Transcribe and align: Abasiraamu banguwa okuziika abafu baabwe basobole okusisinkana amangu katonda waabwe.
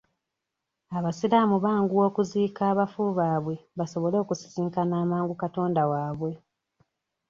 Abasiraamu 0.97 1.55
banguwa 1.65 2.03
okuziika 2.09 2.61
abafu 2.71 3.01
baabwe 3.17 3.55
basobole 3.77 4.15
okusisinkana 4.23 4.93
amangu 5.03 5.33
katonda 5.41 5.81
waabwe. 5.91 6.31